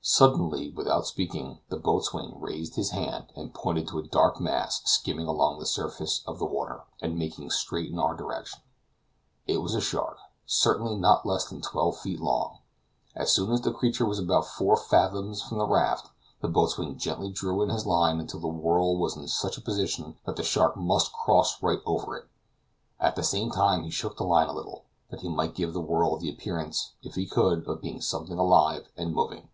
Suddenly, 0.00 0.70
without 0.70 1.06
speaking, 1.06 1.58
the 1.68 1.76
boatswain 1.76 2.32
raised 2.40 2.76
his 2.76 2.92
hand 2.92 3.26
and 3.36 3.52
pointed 3.52 3.88
to 3.88 3.98
a 3.98 4.02
dark 4.08 4.40
mass 4.40 4.80
skimming 4.86 5.26
along 5.26 5.58
the 5.58 5.66
surface 5.66 6.24
of 6.26 6.38
the 6.38 6.46
water, 6.46 6.84
and 7.02 7.18
making 7.18 7.50
straight 7.50 7.90
in 7.90 7.98
our 7.98 8.14
direction. 8.16 8.60
It 9.46 9.58
was 9.60 9.74
a 9.74 9.82
shark, 9.82 10.16
certainly 10.46 10.94
not 10.96 11.26
less 11.26 11.46
than 11.46 11.60
twelve 11.60 11.98
feet 11.98 12.20
long. 12.22 12.60
As 13.14 13.32
soon 13.34 13.52
as 13.52 13.60
the 13.60 13.70
creature 13.72 14.06
was 14.06 14.18
about 14.18 14.46
four 14.46 14.78
fathoms 14.78 15.42
from 15.42 15.58
the 15.58 15.66
raft, 15.66 16.08
the 16.40 16.48
boatswain 16.48 16.96
gently 16.96 17.30
drew 17.30 17.60
in 17.62 17.68
his 17.68 17.84
line 17.84 18.18
until 18.18 18.40
the 18.40 18.48
whirl 18.48 18.96
was 18.96 19.14
in 19.14 19.28
such 19.28 19.58
a 19.58 19.62
position 19.62 20.16
that 20.24 20.36
the 20.36 20.42
shark 20.42 20.74
must 20.74 21.12
cross 21.12 21.62
right 21.62 21.80
over 21.84 22.16
it; 22.16 22.28
at 22.98 23.14
the 23.14 23.22
same 23.24 23.50
time 23.50 23.82
he 23.82 23.90
shook 23.90 24.16
the 24.16 24.24
line 24.24 24.48
a 24.48 24.54
little, 24.54 24.86
that 25.10 25.20
he 25.20 25.28
might 25.28 25.54
give 25.54 25.74
the 25.74 25.82
whirl 25.82 26.16
the 26.16 26.30
appearance, 26.30 26.94
if 27.02 27.14
he 27.14 27.26
could, 27.26 27.66
of 27.66 27.82
being 27.82 28.00
something 28.00 28.38
alive 28.38 28.88
and 28.96 29.12
moving. 29.14 29.48